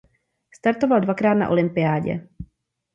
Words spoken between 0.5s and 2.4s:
Startoval dvakrát na olympiádě.